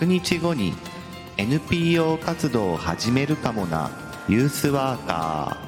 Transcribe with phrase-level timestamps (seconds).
[0.00, 0.74] 100日後に
[1.38, 3.90] NPO 活動を始めるかもな
[4.28, 5.66] ユースワーカー。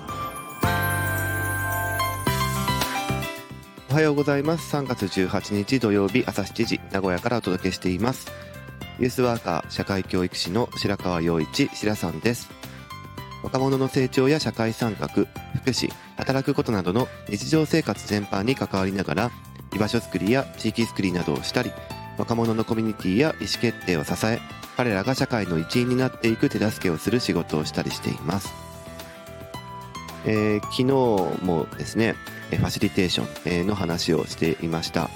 [3.90, 4.76] おはようございます。
[4.76, 8.30] 3月18日土曜日朝7時名古屋からお届けしています。
[8.98, 12.50] ユースワーカー社会教育士の白川陽一白さんです。
[13.42, 15.26] 若者の成長や社会参画福
[15.70, 19.30] 祉働くことなどの日常生活全般に関わりながら
[19.74, 21.70] 居場所づくりや地域づくりなどをしたり
[22.18, 24.40] 若者のコミュニティや意思決定を支え
[24.76, 28.52] 彼らが社会の一員になっていく手助けをする仕事をしたりしています、
[30.26, 32.14] えー、昨日もですね
[32.50, 35.10] ファシリテーションの話をしていました。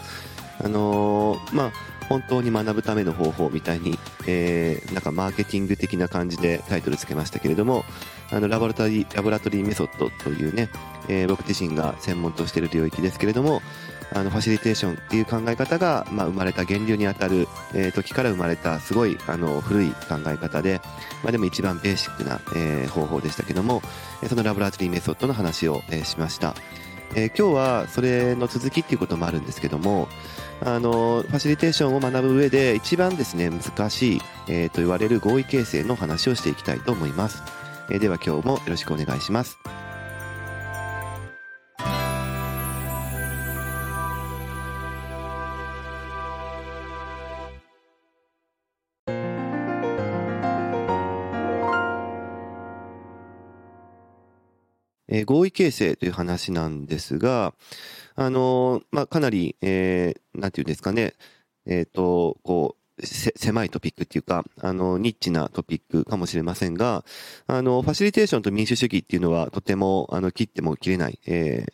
[0.61, 1.73] あのー、まあ
[2.09, 7.85] 本当に学ぶための方法みたいに、えー、なんかマーケティング的な感じでタイトルつけましたけれども
[8.31, 10.69] あのラボラトリーラボラトリーメソッドというね、
[11.09, 13.63] えー、僕自身が専門としている領域ですけれども
[14.15, 20.81] あのファシリテーションっていう考え方が、まあ、生まれた源流にあたる、えー、時から生まれたすごいあの古い考え方で、
[21.23, 23.81] まあ、でも一番ベーシックな、えー、方法でしたけども
[24.29, 26.55] そのラボラトリーメソッドの話を、えー、しました、
[27.15, 30.09] えー、今日はそれの続きっていうこともあるんですけども
[30.65, 37.43] あのファシリテーションを学ぶ上で一番ですね難しい、えー、と言われる合意形成の話をしていきたいと思います、
[37.91, 39.59] えー、では今日もよろしくお願いします。
[55.13, 57.53] えー、合意形成という話なんですが、
[58.15, 61.15] あの、まあ、かなり、えー、なんていうんですかね、
[61.67, 67.05] えっ、ー、と、こう、狭いトピックっていうか、あの、ニッチなトピックかもしれませんが、
[67.47, 71.73] あの、ファシリテーションと民主主義っていうのはとても、あの、切っても切れない、えー、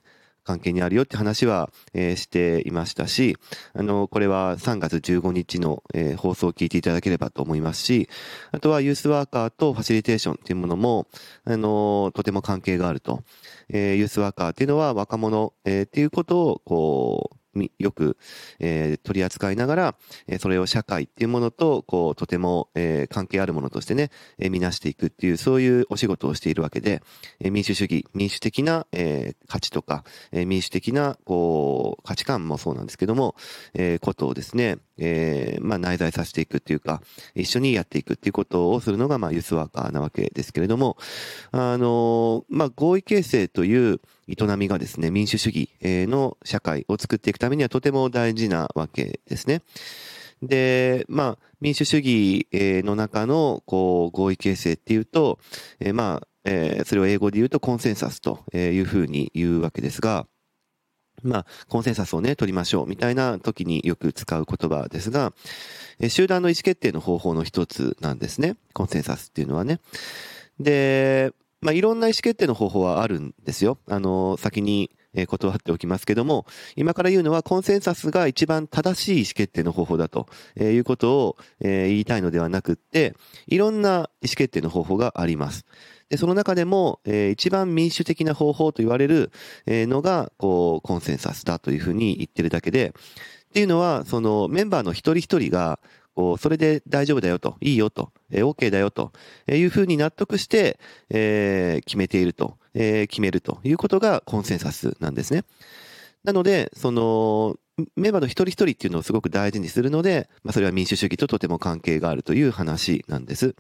[0.49, 3.37] 関係にあるよって話は、えー、していましたし、
[3.75, 8.09] あの、これは3月15日の、えー、放送を聞いていただければと思いますし、
[8.51, 11.07] あとはユースワーカーとファシリテーションっていうものも、
[11.45, 13.23] あの、とても関係があると。
[13.69, 17.39] えー、ユースワーカーっていうのは若者、えー、っていうことを、こう、
[17.79, 18.17] よく、
[18.59, 19.95] えー、取り扱いながら、
[20.27, 27.03] え、それを社会っていうものと、こう、とても、え、関係あるものとしてね、え、見なしていくっていう、そういうお仕事をしているわけで、
[27.41, 33.37] え、民主主義、民主的な、え、価値とか、え、民主的な、こう、価値観もそうなんですけども、
[33.75, 37.03] え、ことをですね、えー、まあ、内在させていくっていうか、
[37.35, 40.97] 一緒にやっていくっていうことをするのが、まあ、ユースワーカーなわけですけれども、
[41.53, 49.63] あの、まあ、合意形成という、営みがですね、民主主義の社会を作っていくためにはとても大事なわけですね。
[50.43, 52.47] で、まあ、民主主義
[52.85, 55.39] の中の、こう、合意形成っていうと、
[55.81, 60.27] えー、まあ、えー、それを英語で言うとコンセンサスというふうに言うわけですが、
[61.23, 65.33] まあ、コンセンサスをね、取りましょうみたいな時によく使う言葉ですが、
[66.09, 68.57] 集団の意思決定の方法の一つなんですね。
[68.73, 69.81] コンセンサスっていうのはね。
[70.61, 73.79] で、まあ、いろんな意思決定の方法はあるんですよ。
[73.89, 74.91] あの、先に
[75.21, 76.47] え断っておきますけども、
[76.77, 83.15] 今から言うのはコンセンサスが一番正しい意思決定の方法だとえいうことをえ言いたいのではなくって、
[83.47, 85.65] いろんな意思決定の方法があります。
[86.09, 89.31] で、その中でも、えー、一番民主的な方法と言われる
[89.67, 92.95] えのが、こう、コンセンサスだというふうに言ってるだけで、
[93.49, 95.81] っていうのは、そのメンバーの一人一人が、
[96.19, 99.13] こう、それで大丈夫だよと、いいよと、えー、OK だよと
[99.47, 100.81] いうふうに納得して、
[101.11, 105.45] えー、決めていると、えー、決めるということがコンセンサスなんですね。
[106.25, 107.55] なので、その、
[107.95, 113.55] メンバーの一人一人っていうのをすごく大事にするので、まあ、それは民主主義ととても関係があるという話なんです。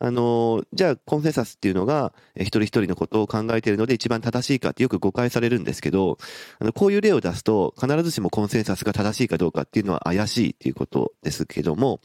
[0.00, 6.18] あの、じゃあコンセンサスっていうのが、一人一人のことを考えているので一番正しいかってよく誤解されるんですけど、
[6.58, 12.00] あの、こういう例を出すと、必ずしもコンセンサスが正しいかどうかっていうのは怪しいっていうことですけども、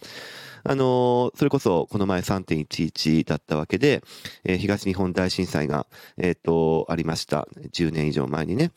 [0.63, 4.01] あの、それこそこの前3.11だったわけで、
[4.45, 5.87] えー、東日本大震災が、
[6.17, 7.47] えっ、ー、と、ありました。
[7.73, 8.71] 10年以上前にね。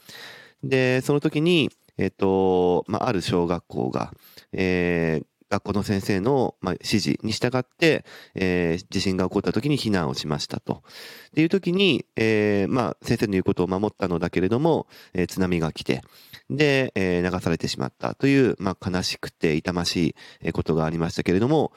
[0.64, 4.12] で、その時に、えっ、ー、と、まあ、ある小学校が、
[4.52, 8.04] えー、学校の先生の、指示に従って、
[8.34, 10.82] えー、地震が起こった時に避難をしましたと。
[11.28, 16.02] っていう時に、えー、まあ、先生の言うことを守ったのだけれども、えー、津波が来て、
[16.50, 21.72] で、え、流されてしまったという、まあ、悲しくて痛ましいことがありましたけれども、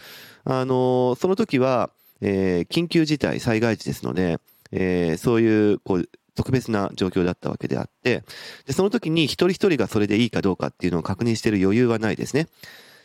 [0.45, 4.39] あの、その時は、え、緊急事態、災害時ですので、
[4.71, 8.23] え、そういう、こう、特別な状況だったわけであって、
[8.65, 12.47] で、その時に一人一人がそれでいいかどうかっていうのを確認している余裕はないですね。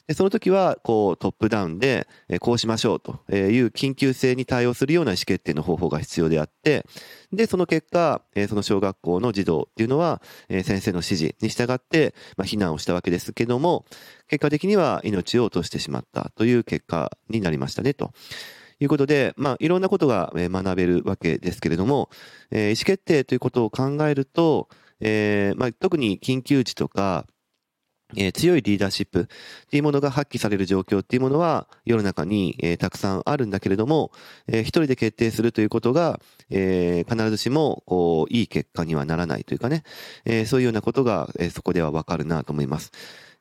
[0.07, 6.85] でその時は、こう、トップダウンで、えこうしましょうという緊急性に対応するような意思決定の方法が必要であって、
[7.33, 10.21] で、その結果、えその小学校の児童っていうのは、
[10.51, 13.87] え先生の指示に従って、まあ、避難をしたわけですけども、
[14.29, 18.13] 結果的には命を落としてしまったという結果になりましたね、と。
[18.81, 22.11] いうことで、まあ、いろんなことが学べるわけですけれども、
[22.51, 24.69] えー、意思決定ということを考えると、
[25.01, 27.27] えーまあ、特に緊急時とか、
[28.17, 29.25] えー、強いリーダーシップっ
[29.69, 34.11] ていうものが発揮される状況っていうものは世の中に、えー、たくさんあるんだけれども、
[34.47, 36.21] えー、一人で決定するということが、
[36.51, 39.83] え、必ずしもこういい結果にはならないというかね、
[40.25, 42.93] え、そういうようなことが、え、そこではわかるなと思います。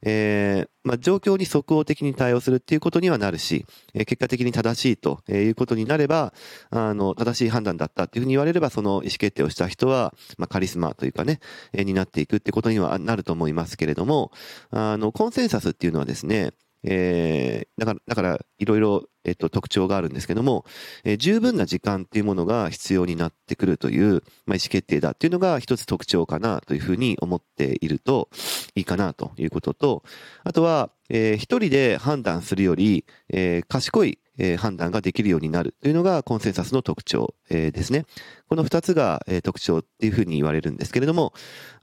[0.06, 6.34] えー、まあ、状況に即応的に対応するっていうことにはなるし、え、結果的に正しいということになれば、
[6.70, 11.40] あの、正しい判断だったっていうふうに言われれば、その意思決定をした人は、まあ、カリスマというかね、
[11.74, 14.32] え、になっていくってことにはなると思いますけれども、
[14.72, 16.52] あの、コンセンサスっていうのはですね、
[16.84, 20.66] えー、だから、だから、いろいろ、えっと、特徴があるんですけども、
[21.06, 28.30] えー、十分な時間っていうものが必要になってくるという、まあ、意思決定だっていうのが一つ特徴かなというふうに思っていると
[28.76, 30.04] いいかなということと、
[30.44, 38.06] あとは、えー、一人で判断するより、えー、賢いえー、判断ができるようになるというのがコンセンサスの特徴、えー、ですね。
[38.48, 41.34] この二つが、えー、特徴っていうふうに言われるんですけれども、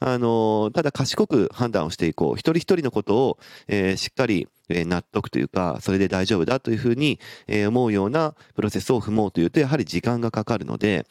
[0.00, 2.34] あのただ賢く判断をしていこう。
[2.34, 3.38] 一人一人のことを、
[3.68, 11.06] えしっかり納得というか、それで大丈夫だというふうに、思うようなプロセスを踏もうというと、やはり時間がかかるので、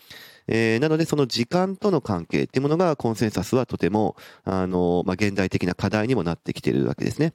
[0.49, 7.33] えー、なのでその時間との関係っていうものがコンセンサスはとても、あの、まあ、現代的な課題にもなってきているわけですね。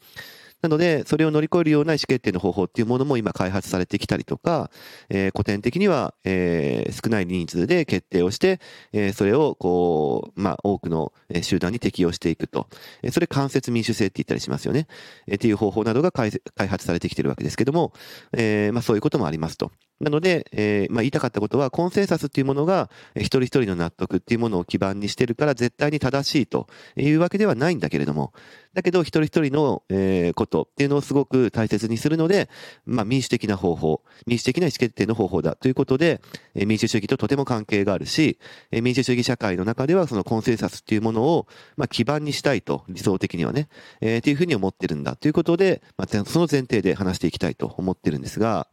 [0.65, 4.71] なので、それを乗り越えるような意思決定の方法っていうものも今開発されてきたりとか、
[5.11, 8.61] えー、古典的には、えー、少ない人数で決定をして、
[8.95, 11.13] えー、それを、こう、まあ、多くの
[11.43, 12.67] 集団に適用していくと。
[13.03, 14.87] え、それ間接民主制って言ったりしますよね。
[15.27, 17.93] え、っていう方法などが開発されてきてるわけですけども、
[18.33, 19.71] え、まあ、そういうこともありますと。
[20.01, 28.33] なので、えー、まあ、言いたかったことは、コンセンサスっていうものが、一人一人の納得っていうものを基盤にしてるから、絶対に正しいというわけではないんだけれども、
[28.75, 32.51] だけど、一人一人の、えー、ことっていうのをすごく大切にするので、
[32.87, 36.21] まあ、民主的な方法、民主的な意思決定の方法だということで、
[36.55, 38.39] えー、民主主義ととても関係があるし、
[38.73, 41.47] えー、民主主義社会の中では、そのコンセンサスっていうものを、
[41.77, 43.69] まあ、基盤にしたいと、理想的にはね、
[44.01, 48.67] えー、っていうふうに思ってるんだということで、まあ、その前提で話していきたいと思ってるんですが、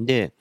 [0.00, 0.32] で、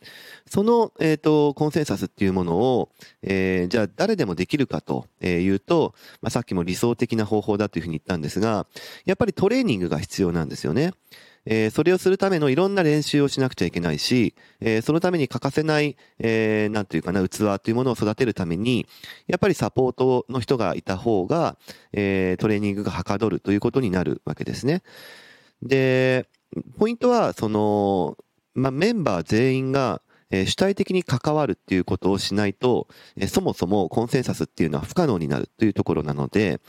[0.50, 2.90] その、えっ、ー、と、コンセンサスっていうものを、
[3.22, 8.68] えー、じゃあ誰でもできるかというと、まあ、さっきも理想的な方法だというふうに言ったんですが、
[9.06, 10.94] やっぱりトレーニングが必要なんですよね。
[11.46, 18.88] えー、それをするためのいろんな練習をしなくちゃいけないし、えー、そのために欠かせない、えー、なんていうかな、器というものを育てるために、
[19.28, 21.58] やっぱりサポートの人がいた方が、
[21.92, 24.84] えー、トレーニングがはかどるということになるわけですね。
[25.62, 26.30] で、
[26.78, 28.18] ポイントは、その、
[28.56, 36.60] まあ、メンバー全員が、え、主体的に関わるっていうことをしないと、え、そもそもコンセンサスっていうのは不可能になるというところなので、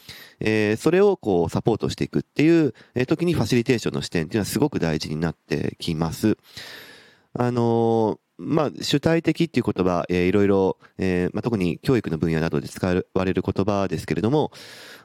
[0.40, 6.36] え、それをこうサポートしていくっていう、え時にファシリテーションの視点っていうのはすごく大事になってきます。
[7.32, 14.50] あのまあ、主体的っていう言葉、えー、いろいろ、えーまあ、特に教育の分野などで使われる言葉ですけれども、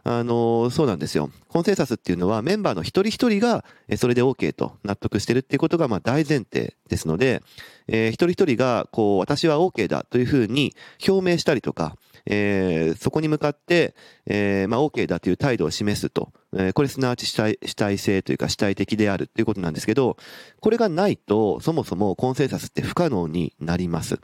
[0.04, 1.30] あの、そうなんですよ。
[1.48, 7.44] コンセンサスっていうのはメンバーの一人一人が、え、それで OK と納得してるっていうことが、まあ、大前提ですので、
[7.92, 10.76] えー、一人一人が、こう、私は OK だというふうに
[11.08, 11.96] 表明したりとか、
[12.26, 16.32] えー、そこに向かって、えー、まあ、OK だという態度を示すと。
[16.56, 20.18] えー、これすなわち主体主体性というか主体的であるということなんですけど、
[20.60, 24.20] これがないと、そもそもコンセンサスって不可能になります。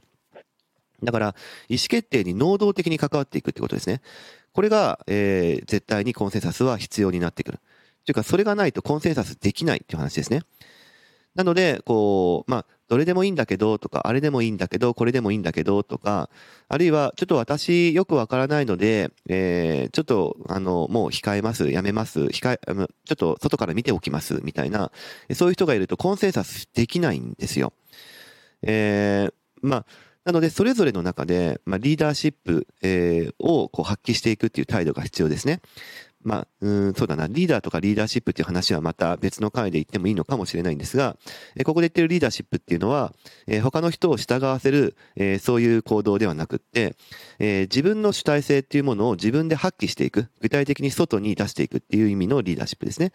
[1.04, 1.36] だから、
[1.68, 4.02] 意思決定に能動的に関わっていくってことですね。
[4.54, 7.60] これが、えー、絶対にコンセンサスは必要になってくる。
[8.06, 10.42] というか、それがないとコンセンサスできないっていう話ですね。
[11.36, 16.30] なので、こう、まあ、どれでもいいんだけどとか、あれでもいいんだけど、これでもいいんだけどとか、
[16.68, 24.92] あるいは、ちょっと私よくわからないので、えー、ちょっと、あの、もう控えます、やめます、控え、ちょっと外から見ておきます、みたいな、
[25.34, 27.74] そういう人がいるとコンセンサスできないんですよ。
[28.62, 29.86] えー、まあ、
[30.26, 35.62] なので、それぞれの中で、まあ、リーダーシップ、えー、をこう発揮していくっていう態度が必要ですね。
[36.26, 41.18] まあ、うん、そうだな、リーダーとかリーダーシップっていう話はまた別の回で言ってもいいのかもしれないんですが、
[41.56, 43.14] えここで言ってるリーダーシップっていうのは、
[43.46, 46.96] え他の人を従わせる、えそういう行動ではなくって、
[47.38, 53.12] え自分の主体性っていうものを自分で発揮していく、具体的に外に出していくっていう意味のリーダーシップですね。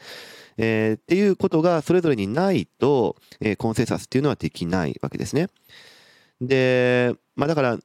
[0.57, 5.49] えー、っていうことがそれぞれにないと、えコンセンサスっていうのはできないわけですね。
[6.41, 7.79] で、まあだから、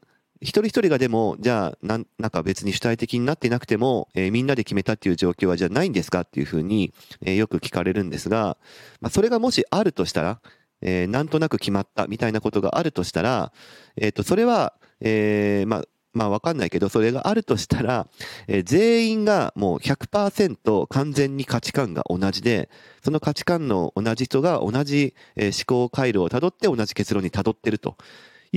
[0.45, 8.57] 一人一人がでも、じゃあ、なん、なんか別に主体的になっていなくても、えー、みんなで決めたっていう状況はじゃあないんですかっていうふうに、えー、よく聞かれるんですが、
[9.01, 10.39] まあ、それがもしあるとしたら、
[10.81, 13.51] えー、なんとなく決まったみたいなことがあるとしたら、
[13.97, 15.83] えっ、と、それは、えー、まあ、
[16.13, 18.07] まあわかんないけど、それがあるとしたら、
[18.47, 22.69] えー、全員がもう100%完全に価値観が同じで、
[23.03, 27.97] その価値観の同じ人が同じ、えー、思考回路をたどって同じ結論にたどってると。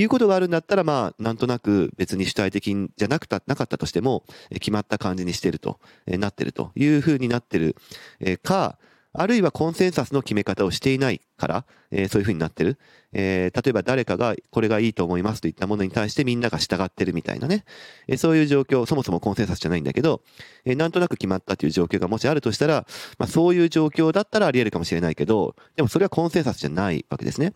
[0.00, 7.74] いうことがあるんだったら、まあ、なんとなく別に主体的じゃなくた、なかったとしても、決まった感じにしてると、え、なってるというふうになってる、
[8.20, 8.78] え、か、
[9.12, 12.78] あるいはコンセンサスの決め方をしていないから、えー、そういうふうになってる。
[13.12, 17.64] えー、例えば誰かがこれがいいと思いますといったものに対してみんなが従ってるみたいなね。
[18.06, 20.22] えー、そういう状況、そもそもコンセンサスじゃないんだけど、
[20.64, 22.86] え、なんとなく決まったという状況がもしあるとしたら、
[23.18, 27.54] まあそういう状況だったらあり得るかもしれないけど、でもそれはコンセンサスじゃないわけですね。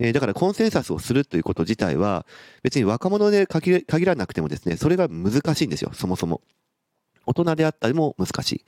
[0.00, 2.26] えー、だからコンセンサスをするということ自体は、
[2.62, 6.40] 別に若者で限らなくてもですね、それが難しいんですよ、そもそも。
[7.26, 8.64] 大人であったりも難しい。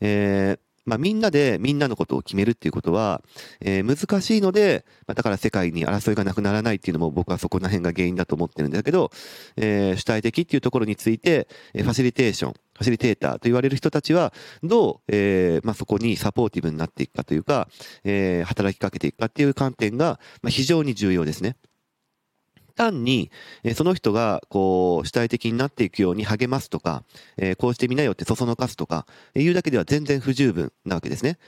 [0.00, 3.22] えー、まあ、みんなでみんなのことを決めるっていうことは、
[3.60, 9.10] えー、難しいので、まあ、だから世界に争いがなくならないっていうのも僕はそこら辺が原因だと思ってるんだけど、
[9.56, 17.68] えー、主体的っていうところについて、ファシリテーション、ファシリテーターと言われる人たちは、どう、えー、まあ、そこにサポーティブになっていくかというか、
[18.04, 21.56] えー、働きかけていくかっていう観点が、まあ、非常に重要ですね。
[22.76, 23.30] 単に、
[23.64, 27.04] えその人が、こう、主体的になっていくように励ますとか、
[27.38, 31.38] えこうしてみなよってそそのかすとか、いうだけでは全然不十分なわけですね。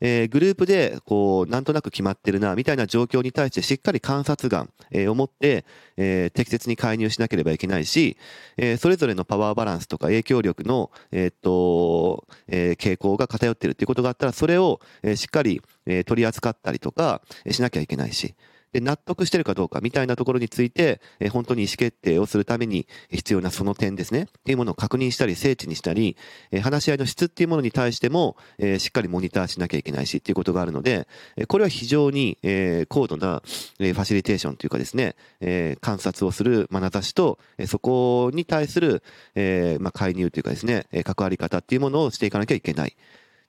[0.00, 5.64] えー、グループで、こう、なんとなく決まってるな、みたいな状況に対してしっかり観察眼、えー、を持って、
[5.96, 8.16] えー、適切に介入しなければいけないし、
[8.56, 18.34] えー、それぞれのパワーバランスとか影響力の、えー、っと、えー、傾向が偏ってるっていうことがあったら、それを、えー、しっかり、えー、取り扱ったりとか、しなきゃいけないし、
[18.74, 24.22] で、納得してるかどうかみたいなところについて、え、本当に意思決定をするために必要なその点ですね。
[24.22, 26.16] っていうものを確認したり、精緻にしたり、
[26.50, 33.44] え、話し合いの質っていうものに対しても、え、しっかりモニターしなきゃいけないしっていうことがあるので、えこれは非常に、え高度な、
[33.78, 39.04] えファシリテーションというかですね、え観察をする眼差しと、えそこに対する、
[39.36, 42.96] えま、介入というかですね、関わり方っていうものをしていかなきゃいけない。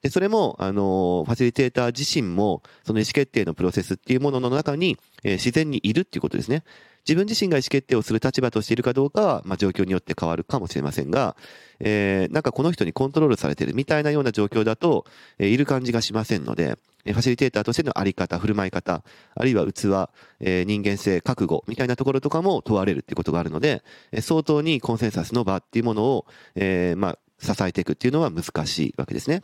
[0.06, 6.64] で、それも、あの、ファシリテーター自身も、その意思決定のプロセスっていうものの中に、えー、自然にいるっていうことですね。
[7.08, 11.36] 自分自身が意思決定をする立場としているかどうかは、まあ、状況によって変わるかもしれませんが、
[11.80, 15.06] えー、なんかこの人にコントロールされてるみたいなような状況だと、
[15.40, 20.10] えー、いる感じがしませんので、ファシリテーターとしてのあり方、振る舞い方、あるいは器、
[20.40, 23.82] えー、人間性、覚悟みたいなところとかも問われるっていうことがあるので、
[24.12, 29.44] えー、相当にコンセンサスの場っていうものを、えー、まあ、支えていくっていうのは難しいわけですね。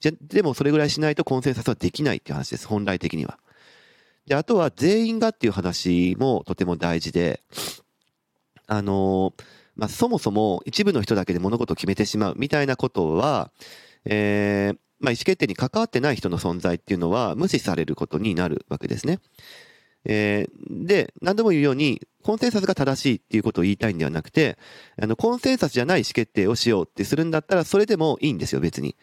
[0.00, 2.66] じゃ、でもそれぐらいしないとコンセンサスはできないっていう話です。
[2.66, 3.38] 本来的には。
[4.26, 7.42] で、あとは全員がっていう話もとても大事で、
[8.66, 9.34] あの
[9.76, 13.50] まあ、そもそも一部の人だけで物事を決めてしまうみたいなことは、
[14.04, 19.18] えー、まあ、意思決定に関わってない人の存在っていうのは無視されることになるわけですね。
[20.04, 24.58] えー、で、何度も言うように、コンセンサスが正しいっていうことを言いたいんではなくて、
[25.00, 28.96] あの、コンセンサスじゃない意思決定をしようってするんだったら、それでもいいんですよ、別に。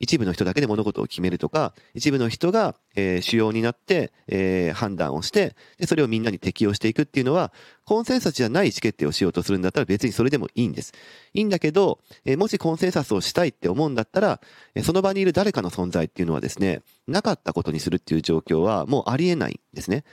[0.00, 7.52] 一部の人だけで物事を決めるとか、一部の人が、えー、主要になって、えー、判断をして、で、それをみんなに適用していくっていうのは、
[7.84, 10.92] コンセンサスじゃない意思決定をしようとするんだったら別にそれでもいいんです。
[11.34, 14.40] いいんだけど、えー、もしコンセンサスをしたいって思うんだったら、
[14.74, 20.04] えその場にいる誰かの存在っていうのはですね、なかったことにするっていう状況はもうありえないんですね。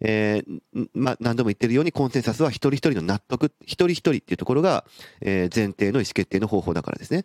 [0.00, 4.84] えー、まあ、何度も言ってるようにコンセンサスは一人一人の納得、一人一人っていうところが、
[5.20, 7.24] え、前提の意思決定の方法だからですね。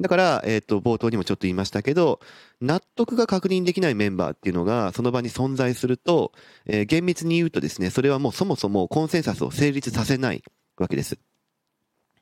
[0.00, 2.20] だから、えっ、と、冒頭にもちょっと言いましたけど、
[2.60, 6.32] 納得が確認できないメンバーっていうのがその場に存在すると、
[6.66, 10.42] え、厳密に言うとですね、それはもうそもそもコンセンサスを成立させない
[10.76, 11.18] わけです。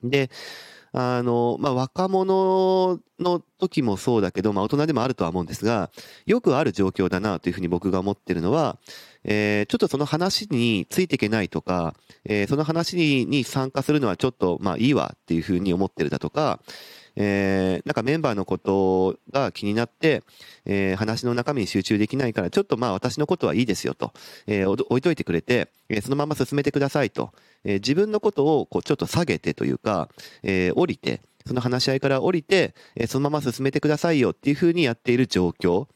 [0.02, 0.30] で、
[0.92, 5.90] あの、まあ、若者の時もそうだけど、まあ、大人でもあるとは思うんですが、
[6.26, 8.78] よくある状況だなというふうに僕が思ってるのは、
[9.24, 11.94] えー、ちょっとその話についていけないとか、
[12.24, 16.60] えー、その話に参加するのはちょっと、まあ、いいわっていうふうに思ってるだとか、
[17.16, 20.22] えー、なんかメンバーのことが気になって、
[20.64, 24.12] えー、話の中身に集中できないから、ちょっとまあ私のことはいいですよと、
[24.46, 27.32] えー、置いといてくれて、えー、そのまま進めてくださいと、
[27.64, 30.08] えー、自分のことをこうちょっと下げてというか、
[30.42, 35.86] えー、降りて、その話し合いから降りて、えー、そのまま進めてくださいよっていうふうにやっている状況。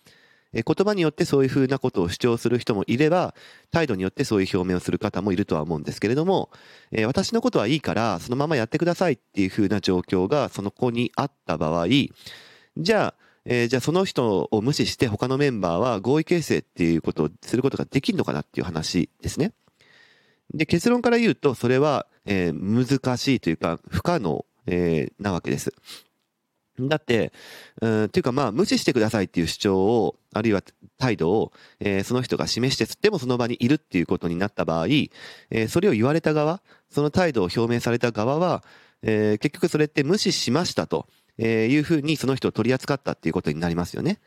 [0.56, 3.34] え言葉によってそういうふうなことを主張する人もいれば、
[3.70, 6.50] 態度によってそういう表明をする方もいるとは思うんですけれども、
[6.92, 11.86] え私のことはいいから、そのままやってくださいっていうふうな状況がその子にあった場合、
[12.78, 19.52] じゃあ、えー、じゃあその人を無視して他のメンバーは合意形成っていうことをすることができるのかなっていう話ですね。
[20.54, 25.74] で、結論から言うと、それは、えー、難しいというか、不可能、え、なわけです。
[26.78, 27.32] だって、
[27.80, 30.62] うん、っていうかまあ、無視してくださいっていう主張を、あるいは
[30.98, 38.62] 態度を、えー、その人が示して、でもその場にいるっていうことになった場合、えー、それを言われた側、その態度を表明された側は、
[39.02, 41.06] えー、結局それって無視しましたと
[41.38, 44.18] えいうふうにその人を取り扱ったっていうことになりますよね。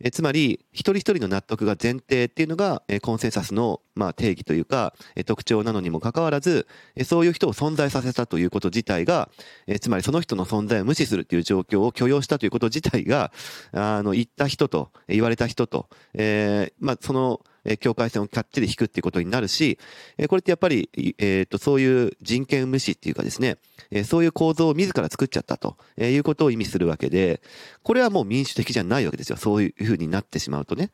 [0.00, 9.28] えつまり、一人一人の納得が前提っていうのが、えコンセンサスの、まあ、定義というか、え特徴なのにもかかわらず、えそういう人を存在させたということ自体が、
[9.66, 13.32] えつまりその人の存在を無視するという状況を許容したということ自体が、
[13.72, 19.78] あの、言った人と、言われた人と、えー、まあ、その、え境界線をかっちり引くっていうことになるし、
[20.16, 23.58] えこれってやっぱり、えっ、と、そういう人権無視っていうかですね、
[23.90, 27.42] えそういう構造を自ら作っちゃったとえいうことを意味するわけで、
[27.82, 29.36] これはもう民主的じゃないわけですよ。
[29.36, 30.90] そういうふうになってしまうとね。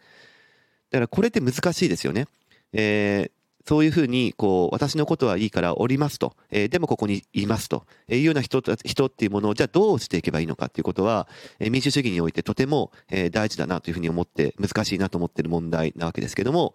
[0.91, 2.27] だからこれって難しいですよね。
[2.73, 11.29] えーそういうふうに、こう、私のことはいいからおりますと、えー、でもここにいますというような人人っていうものを、じゃあどうしていけばいいのかっていうことは、
[11.59, 16.75] えー、民主主義においてとても、えー、大事だなというふうに思って、難しいなと思っている問題なわけですけども、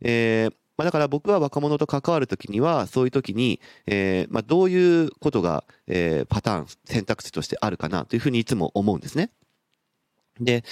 [0.00, 9.30] えー、まあ、だから僕は若者と関わるときには、そういうときに、えー、まあ、どういうことが、えー、パターン、選択肢としてあるかなというふうにいつも思うんですね。
[10.40, 10.64] で、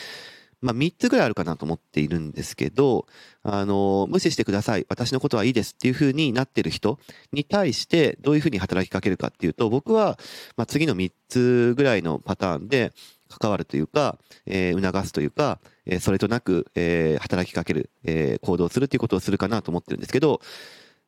[0.62, 3.07] まあ、3つぐらいあるかなと思っているんですけど、
[3.42, 4.87] あの、無視してください。
[4.88, 6.99] 私のことはいいですっていうふうになってる人
[7.33, 10.19] に対してどういうふうに働きかけるかっていうと、僕は、
[10.57, 12.92] まあ、次の3つぐらいのパターンで
[13.28, 20.40] 関わるというか、えー、促すというか、えー、それとなく、えー、働きかける、え、行動するっていうことをするかなと思ってるんですけど、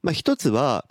[0.02, 0.84] まあ、一つは、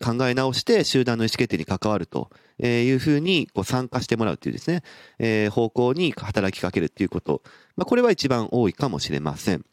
[0.00, 4.70] 考え直して集団の意思決定に関わるというふうにこう参加してもらうというです
[5.18, 7.42] ね、方向に働きかけるということ。
[7.76, 9.64] まあ、これは一番多いかもしれません。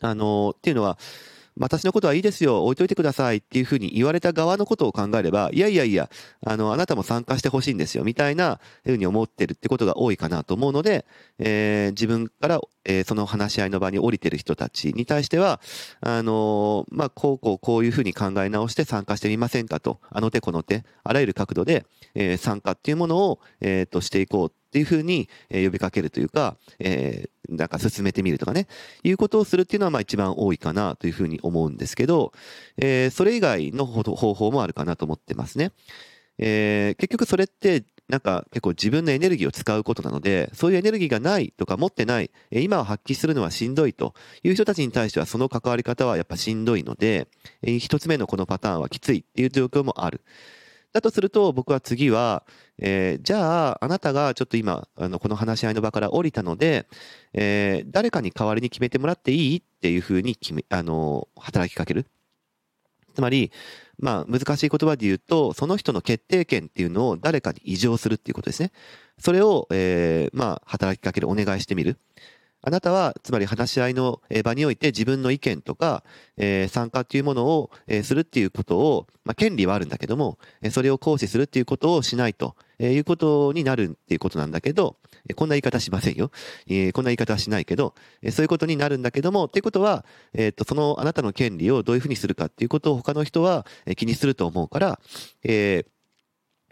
[0.00, 0.98] あの、っていうのは、
[1.58, 6.10] 私のことはいいですよ、置いといてくださいっていうふうに言われた側のことを考えれば、いやいやいや、
[6.44, 11.06] あの、あなたも参加してほしいんですよ、みたいなふうに思ってるってことが多いかなと思うので、
[11.38, 15.60] えー、自分から、えー、その話し合いの場に降りてる人たちに対しては、
[16.00, 28.66] あのー、まあ、こうこうこういうふうに考え直して参加してみませんかと、あの手この手、あらゆる角度で、えー、参加っていうものを、えー、としていこうっていうふうに呼びかけるというか、えー、なんか進めてみるとかね、
[29.04, 32.32] いうことをするっていうのはまあ一番多いかなというふうに思うんですけど、
[32.76, 35.70] えー、それ以外の方法もあるかなと思ってますね。
[36.38, 47.28] えー、結局それってなんか結構自分のエネルギーを使うことなので、そういうエネルギーがないとか持ってない、今は発揮するのはしんどいという人たちに対してはその関わり方はやっぱしんどいので、
[47.62, 50.22] 一つ目のこのパターンはきついっていう状況もある。
[50.94, 52.44] だとすると、僕は次は、
[52.78, 56.86] えー、じゃあ、あなたがちょっと今、あの、この話し合いの場から降りたので、
[57.32, 62.06] えー、誰かに代わりに決めてもらっていいっていうふうに決め、あの、働きかける。
[63.12, 63.50] つまり、
[63.98, 68.70] まあ、難しい言葉で言うと、その人の決定権っていうのを誰かに異常するっていうことですね。
[69.18, 71.98] それを、えー、まあ、働きかける、お願いしてみる。
[72.66, 76.02] あなたは、つまり話し合いの場において自分の意見とか、
[76.38, 80.38] えー、参加っていうものを、えー、するっていうことを、まあ、権利はあるんだけども、
[80.70, 84.96] それを行使するっていうことをしないと、えー、いうことになるっていうことなんだけど、
[85.36, 86.30] こんな言い方しませんよ。
[86.66, 95.00] えー、こんな言い方はしないけど、えー、そういうことになるんだけども、っていうことは、えっ、と、そのあなたの権利をどういうふうにするかっていうことを他の人は気にすると思うから、
[95.42, 95.86] えー、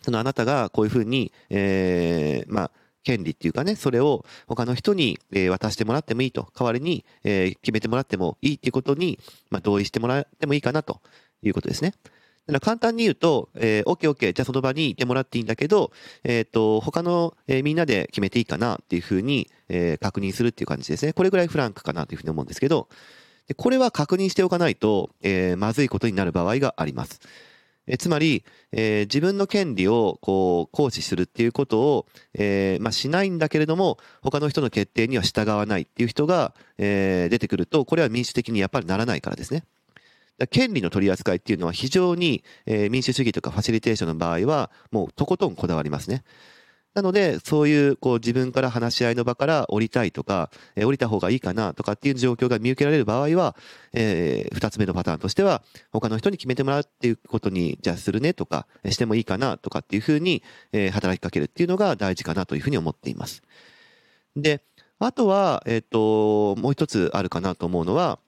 [0.02, 2.70] そのあなたがこういうふうに、えー、まあ、
[3.02, 5.18] 権利っていうかね、それを他の人に、
[5.50, 9.18] 渡してもらってもいいと、代わりに、決めてもらってもいいっていうことに、
[9.62, 11.00] 同意してもらってもいいかなと
[11.42, 11.94] いうことですね。
[12.46, 15.92] だから簡単に言うと、えー、OK, OK, じゃあその場にいてもらっていいんだけど、
[16.24, 21.12] え、ー、と、他の、えー、みんなで決めていいかなっていうふうに、えー、確認するっていう感じですね。
[21.12, 22.88] これぐらいフランクかなというふうに思うんですけど、
[23.46, 27.20] でこれは確認しておかないと、えー、まずいことになる場合があります。
[27.86, 39.64] えつまり、えー、自分の権利をこう行使するっていうことを、えーまあ、しないんだけれども他の人の決定には従わないっていう人が、えー、出てくるとこれは民主的にやっぱりならないからですね。
[40.50, 46.24] 権利の取り扱いっていうのは非常に、え、民主主義とかファシリテーションの場合はもうとことんこだわりますね。
[46.94, 53.56] なので、そういうこう自分から話し合いの場から降りたいとか、えー、降りた方がいいかなとかっていう状況が見受けられる場合は、
[53.94, 63.42] えー、二つ目のパターンとしては、他の人に決めてもらうっていうことに、じゃあするねとか、してもいいかなとかっていうふうに、えー、働きかけるっていうのが大事かなというふうに思っています。
[64.36, 64.62] で、
[64.98, 68.18] あとは、えっ、ー、と、もう一つあるかなと思うのは、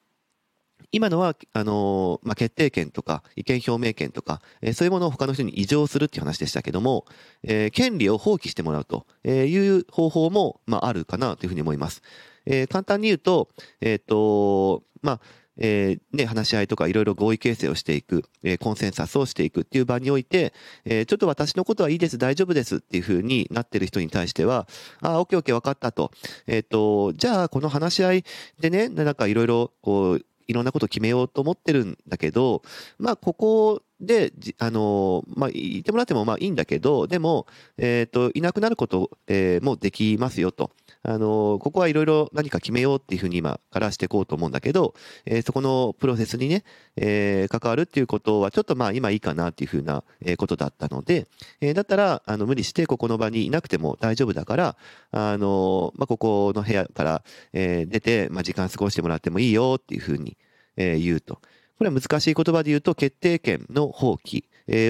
[0.92, 7.04] 今のは、あのまあ、決定権とか意見表明権とか、えー、そういうものを他の人に異常するっていう話でしたけども、
[7.42, 12.02] えー、権利を放棄してもらうという方法も、まあ、あるかなというふうに思います。
[12.46, 13.48] えー、簡単に言うと、
[13.80, 15.20] えっ、と、まあ、
[15.56, 20.52] えー、ね、話し合いとかいろいろ合意形成をしていく、えー、コンセンサスをしていくっていう場において、
[20.84, 24.66] えー、ちょっと私のことはいいです、大丈夫ですっていうふうになってる人に対しては、
[25.00, 26.10] あ、オッケーオッケー分かったと。
[26.46, 28.24] えっ、と、じゃあこの話し合い
[28.60, 32.62] でね、なんかいろいろこう、いろんなことを決めようと思ってるんだけど、
[32.98, 37.46] まあ、ここで、あの、まあ、言ってもらってもまあいいんだけど、でも、
[37.78, 40.70] えっ、と、いなくなること、えー、もできますよと。
[41.02, 44.94] あの、ここはいろいろ何か決めようっていうふうに今からしていこうと思うんだけど、
[45.26, 46.64] えー、そこのプロセスにね、
[46.96, 50.02] えー、関わるっていうことはちょっとまあ今いいかなっていうふうな
[50.38, 51.26] ことだったので、
[51.60, 54.76] えー、だったら、あの、無理してここの場にいなくても大丈夫だから、
[55.12, 60.36] あの、まあ、ここの部屋から、えー、出て、まあ、時間過ごしてもらってもいいよっていうふうに、
[60.76, 61.40] えー、言うと。
[61.78, 64.44] これは難しい言葉で言うと、決定権の放棄、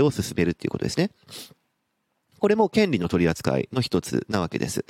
[0.05, 1.11] を進めるっていうことですね。
[2.39, 4.85] これも権利の取り扱いの一つなわけです。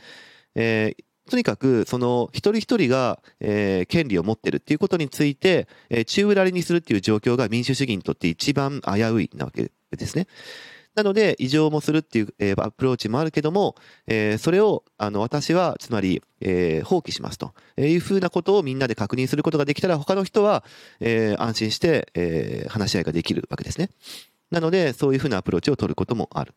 [0.54, 10.26] えーとにかく、その一人一人が、えー、権利を持ってるっていうことについて、えー、宙ぶりにするっていう状況が民主主義にとって一番危ういなわけですね。
[10.94, 13.74] なので、異常もするっていう、えー、アプローチもあるけども、
[14.06, 20.64] えー、それを、あの、私は、つまり、えー、放棄しますというふうなことをみんなで確認することができたら、他の人は、
[21.00, 23.90] え、安心して、え、話し合いができるわけですね。
[24.50, 26.54] なので、そういうふうなアプローチを取ることもある。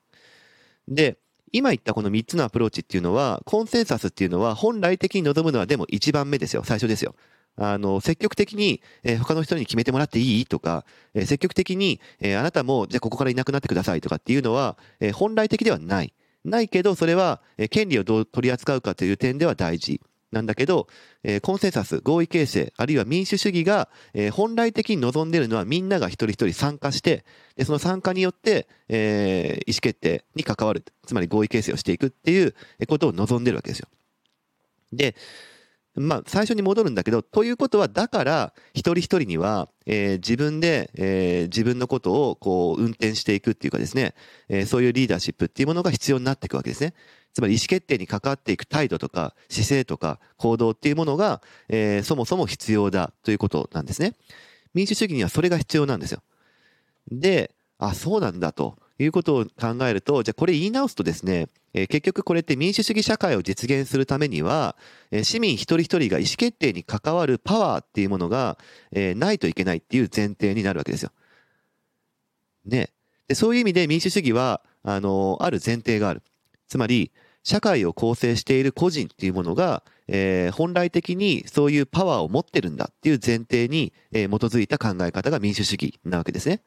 [0.87, 1.17] で、
[1.51, 6.63] 今言ったこの3つのアプローチっていうのは、コンセンサスっていうのは本来的に望むのはでも1番目ですよ。
[6.63, 7.15] 最初ですよ。
[7.57, 10.45] あの、積極的に、えー、他の人に決めてもらっていい？
[10.45, 16.13] とか、えー、積極的に、えー、あなたも、じゃあここからいなくなってくださいとかっていうのは、え本来的ではない。
[16.45, 19.99] ないけど、それは、え権利をどう取り扱うかという点では大事。
[20.29, 20.87] なんだけど、
[21.23, 27.23] え、コンセンサス、合意形成、あるいは民主主義が、え、本来的に望んでいるのはみんなが一人一人参加して、
[27.55, 32.53] でその参加によって、え、意思決定に関わる、つまり合意形成をしていくっていう
[32.87, 33.87] ことを望んでるわけですよ。
[34.91, 35.15] で、
[35.99, 44.13] まあ、最初に戻るんだけど、ということは、だから、一人一人には、えー、自分で、えー、自分のことを、こう、運転していくっていうかですね、
[44.47, 46.93] えー、そういうリーダーシップっていうものが必要になっていくわけですね。
[47.33, 54.13] つまり意思決定に関わっていく態度とか、姿勢とか、行動っていうものが、え、そもそも必要だということなんですね。
[54.73, 56.21] 民主主義にはそれが必要なんですよ。
[57.11, 58.77] で、あ、そうなんだと。
[58.99, 64.75] いうことを考えると、じゃあこれ言い直すとですね、え、結局これって民主主義社会を実現するためには、
[65.11, 68.57] え、市民一人一人が意思決定に関わるパワーっていうものが、
[68.91, 71.11] え、ないといけないっていう前提になるわけですよ。
[72.65, 72.89] ね。
[73.27, 76.23] でそういう意味で民主主義は、あのある前提がある。
[76.67, 77.11] つまり、
[77.43, 86.61] 社会を構成している個人っていうものが、えー、本来的にそういうパワーを持ってるんだっていう前提に、えー、基づいた考え方が民主主義なわけですね。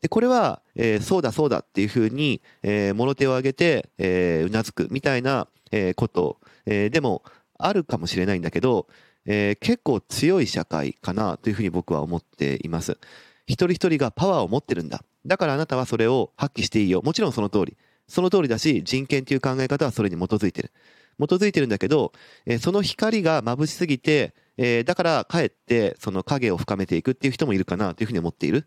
[0.00, 7.22] で、これは、えー、そうだそうだっていうふうに、えー、物手を挙げて、えー、うなずくみたいな、えー、こと、えー、でも
[7.58, 8.86] あるかもしれないんだけど、
[9.26, 12.98] えー、結構強い社会かなというふうに僕は思っています。
[13.46, 15.02] 一人一人がパワーを持ってるんだ。
[15.26, 17.02] だからあなたはそれを発揮していいよ。
[17.02, 17.76] もちろんその通り。
[18.06, 20.72] その通りだし、人権という考え方はそれに基づいてる。
[21.18, 22.12] 基づいてるんだけど、
[22.46, 28.66] えー、その光が眩しすぎて、えー、だからかえってその影を深めていくっていう人もいるかなというふうに思っている。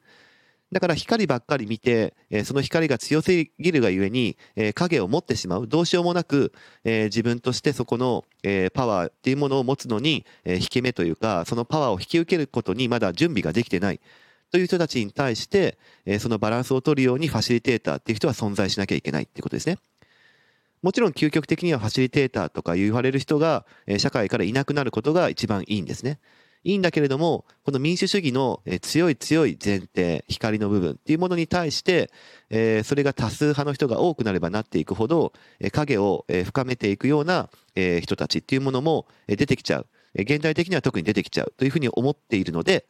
[0.72, 2.14] だから光ばっかり見て、
[2.46, 4.38] その光が強すぎるがゆえに、
[4.74, 5.68] 影を持ってしまう。
[5.68, 6.54] どうしようもなく、
[6.86, 8.24] 自分としてそこの、
[8.74, 14.00] パワーっていうものを持つのに、引け目というか、そのパワーを引き受けることにまだ準備ができてない。
[14.50, 15.78] という人たちに対して、
[16.20, 19.78] そのバランスを取るようにファシリテーターっていう人は存在しなきゃいけないっていうことですね。
[20.82, 23.66] もちろん究極的にはファシリテーターとか言われる人が、
[23.98, 26.20] 社会からいなくなることが一番いいんですね。
[26.64, 32.12] いいんだけれども、この民主主義の強い強い前提、光の部分っていうものに対して、
[32.50, 35.34] えそれが多数派の人が多くなればなっていくほど、
[35.72, 37.50] 影を深めていくような
[38.02, 39.88] 人たちっていうものも出てきちゃう。
[40.14, 42.86] 現代的には特に出てきちゃうというふうに思っているので、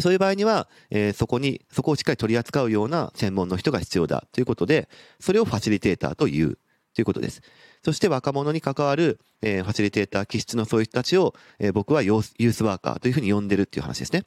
[0.00, 0.68] そういう場合には、
[1.14, 4.88] そこに、そこをしっかり取り扱うような専門の人が必要だということで、
[5.20, 6.58] それをファシリテーターという
[6.94, 7.40] ということです。
[7.84, 14.24] そして若者に関わる、えー、ファシリテーター、気質のそういう人たちを、えー、僕はユースワーカーというふうに呼んでるっていう話ですね。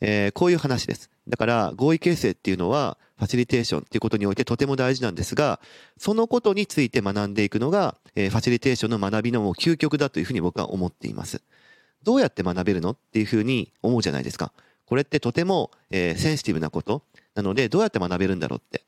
[0.00, 1.10] えー、こういう話です。
[1.28, 5.60] だから合意形成っていうのはファシリテーションっていうことにおいてとても大事なんですが、
[5.96, 11.42] そのことについて学んでいくのが、えー、ファシリテーションの学びの究極だというふうに僕は思っています。
[12.02, 14.52] どうやって学べるのっていうふうに思うじゃないですか。
[14.86, 17.04] これってとても、えー、センシティブなこと。
[17.34, 18.82] なので、どうやって学べるんだろうって。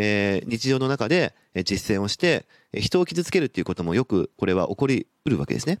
[0.00, 1.34] えー、日常の中で
[1.64, 5.78] 実践をして、人を傷つけるっていうこともよくこれは起こりうるわけですね。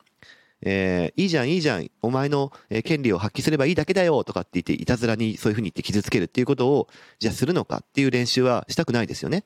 [0.60, 2.52] えー、いいじゃん、いいじゃん、お前の
[2.84, 6.88] 権利を発揮すればいいだけだよとかって言って、いたずらにそういうふうに言って傷つけるっていうことを、
[7.20, 9.44] じゃあするのかっていう練習はしたくないですよね。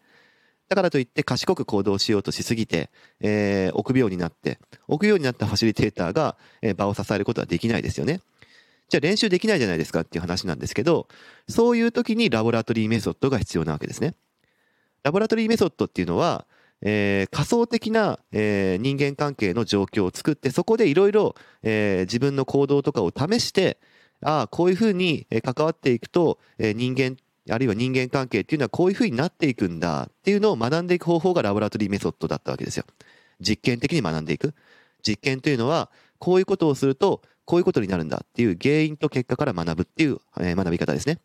[0.70, 2.88] だからといって賢く行動しようとしすぎて、
[3.20, 4.58] えー、臆病になって、
[4.88, 8.20] 臆病になったファシリテーターが、え、場を支えることはできないですよね。
[8.88, 11.08] じゃあ練習できないじゃないですかっていう話なんですけど、
[11.48, 14.14] そういう時にラボラトリーメソッドが必要なわけですね。
[15.02, 16.46] ラボラトリーメソッドっていうのは、
[16.80, 23.78] えー、仮想的な、えー、人間関係の状況を作ってそこでいろいろ自分の行動とかを試して
[24.20, 27.16] ああこういうふうに関わっていくと、えー、人間
[27.50, 32.84] あるいは人間関係っていうのはこういうふうになっていくんだっていうのを学んでいく方法がラボラトリーメソッドだったわけですよ。
[33.40, 34.54] 実験的に学んでいく。
[35.04, 41.18] 実験というのはこういうことをするとこういうことになるんだっていう原因と結果から学ぶっていう、えー、学び方ですね。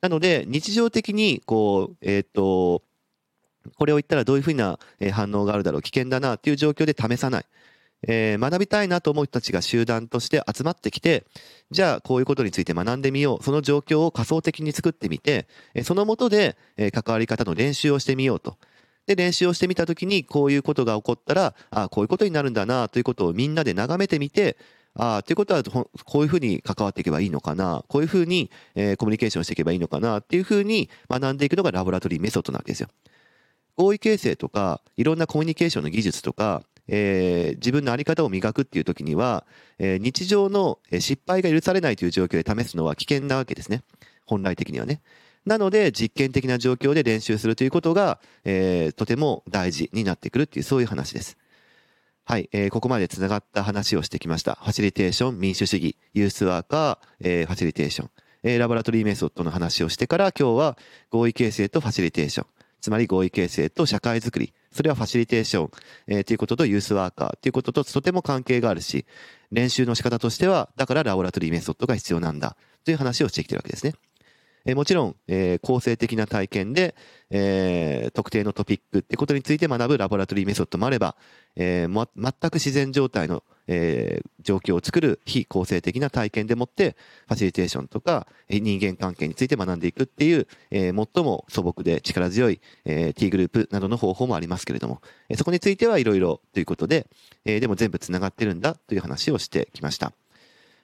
[0.00, 2.82] なので日常的にこうえっ、ー、と
[3.76, 4.78] これを言ったらどういうふうな
[5.12, 7.46] 反応があるだろう危険だなっていう状況で試さない、
[8.06, 11.24] えー、学びたいなと思う人たちが集団として集まってきて
[11.70, 15.46] じゃあこういうことについて学んでみようその状況を仮想的に作ってみて
[15.84, 16.56] そのもとで
[16.92, 18.56] 関わり方の練習をしてみようと。
[19.06, 24.56] で練習をしてみた時にこういうことが起こったらあこういうことになるんだなということをみんなで眺めてみて
[24.94, 32.88] ああということはこういうふうに関わっていけばいいのかなこういうふうに、えー、コミュニケーションしていけばいいのかなっていうふうに学んでいくのがラボラトリーメソッドなわけですよ。
[33.76, 39.44] 合意形成とかいろんなコミュニケーションの技術とか、えー、自分の在り方を磨くっていう時には、
[39.78, 43.82] えー、日常の失敗が許されないという状況で試すのは危険なわけですね
[44.26, 45.00] 本来的にはね。
[45.46, 51.38] なので実験的な状況で練習するということが、えー、とても大事になってくるっていうそういう話です。
[52.24, 54.56] はい、えー、ここまでつながった話をしてきました。
[54.62, 58.10] ファシリテーション、民主主義、ユースワーカー、えー、ファシリテーション、
[58.44, 60.78] えー、ラボラトリーメソッドの話をしてから今日は
[61.10, 62.46] 合意形成とファシリテーション、
[62.80, 65.70] つまり合意形成と社会づくり、それはファシリテーション、
[66.06, 69.06] えー、ということとユースワーカーということととても関係があるし、
[69.50, 72.56] 練習の仕方としては、だからラボラトリーメソッドが必要なんだ。
[72.84, 73.94] という話をしてきてるわけですね。
[74.64, 76.94] えー、もちろん、えー、構成的な体験で、
[77.30, 81.16] えー、特定のトピックってことについて学ぶラボラトリーメソッドもあれば、
[81.56, 86.96] えー、ま、全く自然状態の、えー、状況を作る非構成的な体験でもって
[87.28, 97.06] ファシリテーションとか人間関係について学んでいくっていう、えー、最も素朴で力強い、えー、T グループなどの方法もありますけれども、えー、そこについてはいろいろということで、
[97.44, 100.12] えー、でも全部つながってるんだという話をしてきました。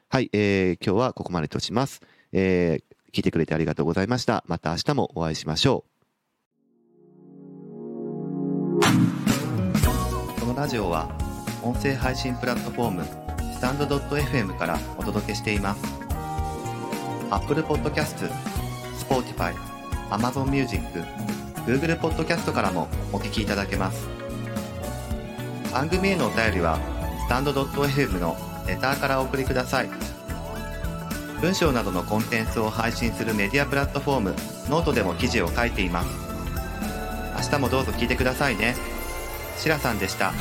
[0.08, 2.00] はい、えー、今日はここまでとします。
[2.32, 4.44] えー聞いてくれてありがとうございました。
[4.46, 5.86] また明日もお会いしましょ
[10.38, 10.40] う。
[10.40, 11.25] このラジオは
[11.66, 13.04] 音声配信プラットフォーム
[13.52, 15.82] スタンド .fm からお届けしています。
[17.28, 18.30] Apple Podcast、
[19.00, 19.52] Spotify、
[20.10, 20.80] Amazon Music、
[21.66, 24.06] Google Podcast からもお聞きいただけます。
[25.72, 26.78] 番組へのお便りは
[27.26, 28.36] スタンド .fm の
[28.68, 29.90] レターからお送りください。
[31.40, 34.34] 文章などのコンテンツを配信するメディアプラットフォーム
[34.70, 36.08] ノートでも記事を書いています
[37.36, 38.74] 明日もどうぞ聞いてくださいね
[39.58, 40.32] しらさんでした。